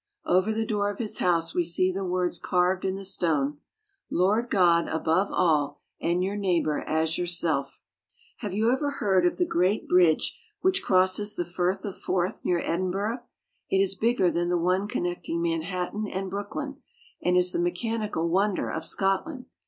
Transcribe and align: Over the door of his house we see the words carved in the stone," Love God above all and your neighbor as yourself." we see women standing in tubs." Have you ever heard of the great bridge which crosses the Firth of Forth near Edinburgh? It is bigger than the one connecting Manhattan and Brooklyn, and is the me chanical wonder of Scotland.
Over 0.25 0.51
the 0.51 0.65
door 0.65 0.89
of 0.89 0.97
his 0.97 1.19
house 1.19 1.53
we 1.53 1.63
see 1.63 1.91
the 1.91 2.03
words 2.03 2.39
carved 2.39 2.85
in 2.85 2.95
the 2.95 3.05
stone," 3.05 3.59
Love 4.09 4.49
God 4.49 4.87
above 4.87 5.27
all 5.31 5.79
and 6.01 6.23
your 6.23 6.35
neighbor 6.35 6.79
as 6.79 7.19
yourself." 7.19 7.83
we 8.41 8.49
see 8.49 8.55
women 8.55 8.57
standing 8.57 8.61
in 8.61 8.71
tubs." 8.71 8.79
Have 8.79 8.81
you 8.81 8.87
ever 8.87 8.95
heard 9.21 9.25
of 9.27 9.37
the 9.37 9.45
great 9.45 9.87
bridge 9.87 10.39
which 10.61 10.81
crosses 10.81 11.35
the 11.35 11.45
Firth 11.45 11.85
of 11.85 11.95
Forth 11.99 12.43
near 12.43 12.57
Edinburgh? 12.61 13.19
It 13.69 13.77
is 13.77 13.93
bigger 13.93 14.31
than 14.31 14.49
the 14.49 14.57
one 14.57 14.87
connecting 14.87 15.39
Manhattan 15.39 16.07
and 16.07 16.31
Brooklyn, 16.31 16.81
and 17.21 17.37
is 17.37 17.51
the 17.51 17.59
me 17.59 17.69
chanical 17.71 18.27
wonder 18.27 18.71
of 18.71 18.83
Scotland. 18.83 19.45